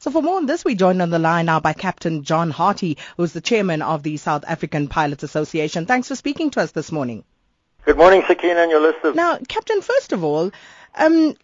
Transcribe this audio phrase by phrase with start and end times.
[0.00, 2.98] So for more on this, we joined on the line now by Captain John Harty,
[3.16, 5.86] who's the chairman of the South African Pilots Association.
[5.86, 7.24] Thanks for speaking to us this morning.
[7.84, 9.14] Good morning, Sakina, and your listeners.
[9.14, 10.50] Now, Captain, first of all,
[10.94, 11.34] um,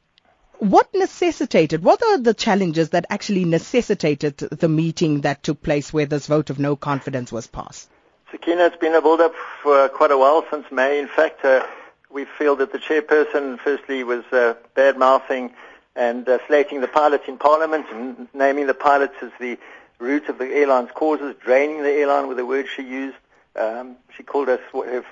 [0.58, 6.06] what necessitated, what are the challenges that actually necessitated the meeting that took place where
[6.06, 7.88] this vote of no confidence was passed?
[8.30, 10.98] Sakina, it's been a build-up for quite a while, since May.
[10.98, 11.66] In fact, uh,
[12.10, 15.52] we feel that the chairperson, firstly, was uh, bad-mouthing
[15.94, 19.58] and uh, slating the pilots in Parliament and naming the pilots as the
[19.98, 23.16] root of the airline's causes, draining the airline with the word she used.
[23.54, 24.60] Um, she called us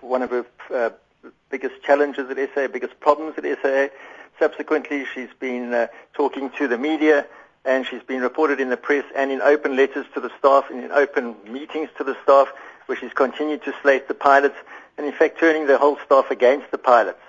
[0.00, 0.90] one of her uh,
[1.50, 3.94] biggest challenges at SAA, biggest problems at SAA.
[4.38, 7.26] Subsequently, she's been uh, talking to the media
[7.64, 10.82] and she's been reported in the press and in open letters to the staff and
[10.82, 12.48] in open meetings to the staff
[12.86, 14.56] where she's continued to slate the pilots
[14.96, 17.20] and in fact turning the whole staff against the pilots.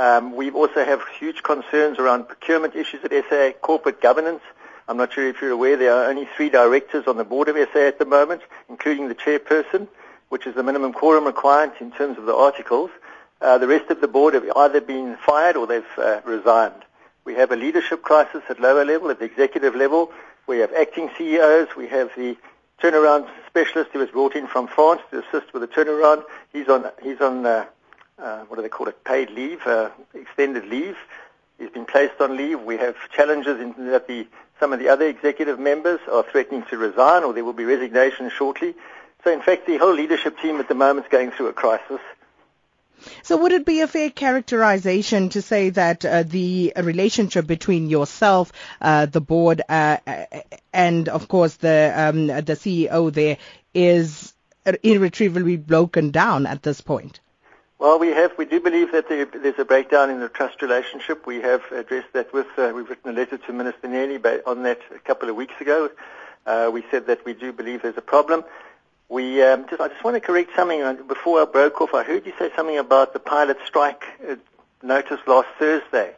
[0.00, 4.40] Um, we also have huge concerns around procurement issues at SAA, corporate governance.
[4.88, 7.56] I'm not sure if you're aware there are only three directors on the board of
[7.56, 8.40] SAA at the moment,
[8.70, 9.88] including the chairperson,
[10.30, 12.90] which is the minimum quorum requirement in terms of the articles.
[13.42, 16.82] Uh, the rest of the board have either been fired or they've uh, resigned.
[17.26, 20.12] We have a leadership crisis at lower level, at the executive level.
[20.46, 21.76] We have acting CEOs.
[21.76, 22.38] We have the
[22.82, 26.24] turnaround specialist who was brought in from France to assist with the turnaround.
[26.54, 27.66] He's on he's on uh,
[28.22, 29.04] uh, what do they call it?
[29.04, 30.96] Paid leave, uh, extended leave.
[31.58, 32.60] He's been placed on leave.
[32.60, 34.26] We have challenges in that the
[34.58, 38.30] some of the other executive members are threatening to resign, or there will be resignation
[38.30, 38.74] shortly.
[39.24, 42.00] So, in fact, the whole leadership team at the moment is going through a crisis.
[43.22, 48.52] So would it be a fair characterization to say that uh, the relationship between yourself,
[48.80, 50.24] uh, the board, uh, uh
[50.72, 53.38] and of course the um, the CEO there
[53.72, 54.34] is
[54.82, 57.20] irretrievably broken down at this point?
[57.80, 61.26] Well, we have we do believe that there, there's a breakdown in the trust relationship.
[61.26, 64.80] We have addressed that with uh, we've written a letter to Minister Nene on that
[64.94, 65.88] a couple of weeks ago.
[66.44, 68.44] Uh, we said that we do believe there's a problem.
[69.08, 71.94] We um, just, I just want to correct something uh, before I broke off.
[71.94, 74.36] I heard you say something about the pilot strike uh,
[74.82, 76.12] notice last Thursday.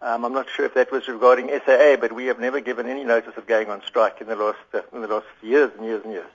[0.00, 3.04] Um, I'm not sure if that was regarding SAA, but we have never given any
[3.04, 6.02] notice of going on strike in the last uh, in the last years and years
[6.02, 6.30] and years.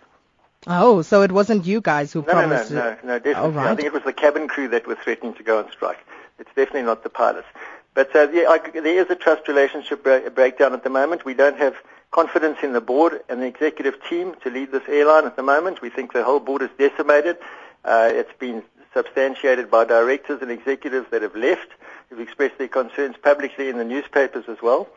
[0.68, 2.72] Oh, so it wasn't you guys who no, promised?
[2.72, 3.34] No, no, no, no, definitely.
[3.34, 3.72] Oh, right.
[3.72, 6.00] I think it was the cabin crew that were threatening to go on strike.
[6.38, 7.48] It's definitely not the pilots.
[7.94, 11.26] But uh, yeah, I, there is a trust relationship breakdown at the moment.
[11.26, 11.76] We don't have
[12.12, 15.82] confidence in the board and the executive team to lead this airline at the moment.
[15.82, 17.38] We think the whole board is decimated.
[17.86, 21.70] Uh, it's been substantiated by directors and executives that have left,
[22.10, 24.88] who've expressed their concerns publicly in the newspapers as well.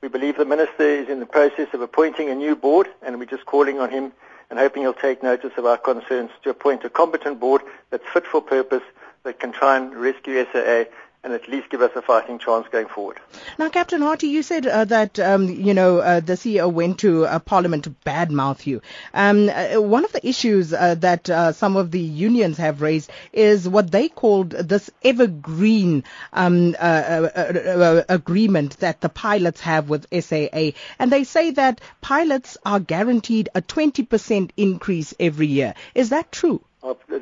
[0.00, 3.26] We believe the minister is in the process of appointing a new board, and we're
[3.26, 4.12] just calling on him
[4.50, 8.26] and hoping you'll take notice of our concerns to appoint a competent board that's fit
[8.26, 8.82] for purpose,
[9.22, 10.84] that can try and rescue SAA
[11.22, 13.20] and at least give us a fighting chance going forward.
[13.58, 17.26] Now, Captain Harty, you said uh, that um, you know uh, the CEO went to
[17.26, 18.80] uh, Parliament to badmouth you.
[19.12, 23.10] Um, uh, one of the issues uh, that uh, some of the unions have raised
[23.32, 31.12] is what they called this evergreen um, agreement that the pilots have with SAA, and
[31.12, 35.74] they say that pilots are guaranteed a 20% increase every year.
[35.94, 36.62] Is that true?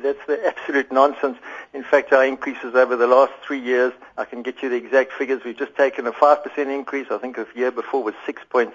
[0.01, 1.37] That's the absolute nonsense.
[1.73, 5.11] In fact, our increases over the last three years, I can get you the exact
[5.13, 5.41] figures.
[5.43, 7.07] We've just taken a 5% increase.
[7.11, 8.71] I think the year before was 6.6,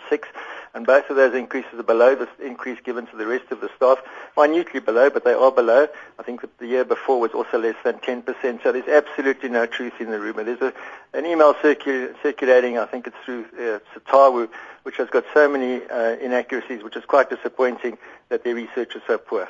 [0.74, 3.70] and both of those increases are below the increase given to the rest of the
[3.76, 3.98] staff.
[4.36, 5.88] Minutely below, but they are below.
[6.18, 8.62] I think that the year before was also less than 10%.
[8.62, 10.44] So there's absolutely no truth in the rumor.
[10.44, 10.72] There's a,
[11.12, 14.48] an email circul- circulating, I think it's through uh, SATAWU,
[14.84, 17.98] which has got so many uh, inaccuracies, which is quite disappointing
[18.28, 19.48] that their research is so poor.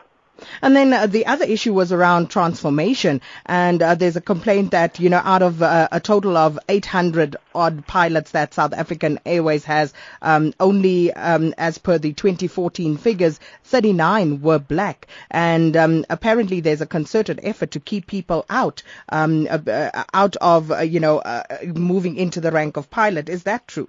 [0.62, 4.98] And then uh, the other issue was around transformation, and uh, there's a complaint that
[4.98, 9.64] you know out of uh, a total of 800 odd pilots that South African Airways
[9.64, 16.60] has, um, only um, as per the 2014 figures, 39 were black, and um, apparently
[16.60, 21.00] there's a concerted effort to keep people out um, uh, uh, out of uh, you
[21.00, 21.22] know
[21.64, 23.28] moving into the rank of pilot.
[23.28, 23.88] Is that true?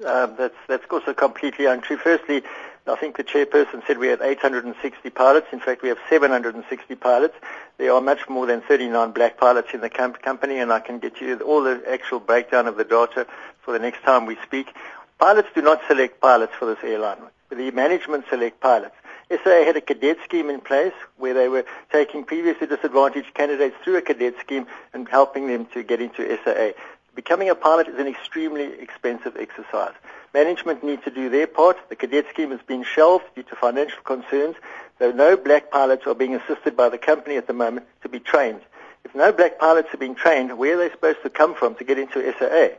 [0.00, 1.96] that's that's also completely untrue.
[1.96, 2.42] Firstly,
[2.88, 5.48] I think the chairperson said we had 860 pilots.
[5.52, 7.34] In fact, we have 760 pilots.
[7.76, 11.20] There are much more than 39 black pilots in the company, and I can get
[11.20, 13.26] you all the actual breakdown of the data
[13.60, 14.74] for the next time we speak.
[15.18, 17.18] Pilots do not select pilots for this airline.
[17.50, 18.94] The management select pilots.
[19.30, 23.96] SAA had a cadet scheme in place where they were taking previously disadvantaged candidates through
[23.96, 26.70] a cadet scheme and helping them to get into SAA.
[27.18, 29.92] Becoming a pilot is an extremely expensive exercise.
[30.32, 31.76] Management need to do their part.
[31.88, 34.54] The cadet scheme has been shelved due to financial concerns.
[35.00, 38.20] So no black pilots are being assisted by the company at the moment to be
[38.20, 38.60] trained.
[39.04, 41.82] If no black pilots are being trained, where are they supposed to come from to
[41.82, 42.76] get into SAA?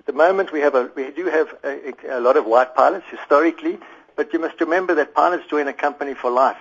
[0.00, 3.06] At the moment, we have a, we do have a, a lot of white pilots
[3.08, 3.78] historically,
[4.16, 6.58] but you must remember that pilots join a company for life.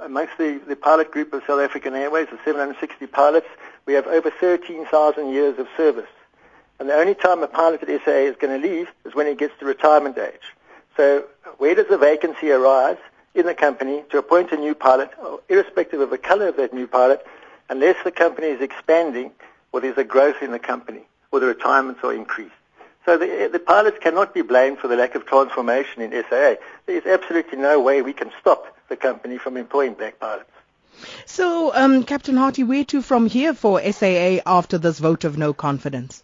[0.00, 3.46] Amongst the, the pilot group of South African Airways, the 760 pilots,
[3.86, 6.08] we have over 13,000 years of service.
[6.78, 9.34] And the only time a pilot at SAA is going to leave is when he
[9.34, 10.52] gets to retirement age.
[10.96, 11.24] So
[11.58, 12.98] where does the vacancy arise
[13.34, 15.10] in the company to appoint a new pilot,
[15.48, 17.26] irrespective of the color of that new pilot,
[17.68, 19.30] unless the company is expanding
[19.72, 21.02] or there's a growth in the company
[21.32, 22.52] or the retirements are increased?
[23.04, 26.56] So the, the pilots cannot be blamed for the lack of transformation in SAA.
[26.86, 30.50] There is absolutely no way we can stop the company from employing black pilots.
[31.26, 35.52] So, um, Captain Harty, where to from here for SAA after this vote of no
[35.52, 36.22] confidence?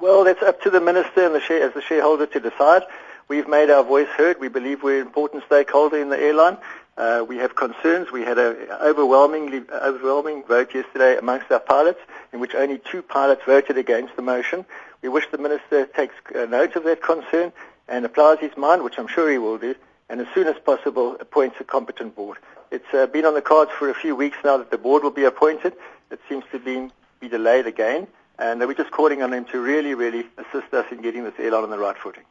[0.00, 2.82] Well, that's up to the minister and the share, as the shareholder to decide.
[3.26, 4.38] We've made our voice heard.
[4.38, 6.56] We believe we're an important stakeholder in the airline.
[6.96, 8.12] Uh, we have concerns.
[8.12, 11.98] We had an overwhelmingly overwhelming vote yesterday amongst our pilots,
[12.32, 14.64] in which only two pilots voted against the motion.
[15.02, 17.52] We wish the minister takes uh, note of that concern
[17.88, 19.74] and applies his mind, which I'm sure he will do,
[20.08, 22.38] and as soon as possible appoints a competent board.
[22.70, 25.10] It's uh, been on the cards for a few weeks now that the board will
[25.10, 25.72] be appointed.
[26.12, 28.06] It seems to be, be delayed again,
[28.38, 31.64] and we're just calling on them to really, really assist us in getting this airline
[31.64, 32.24] on the right footing.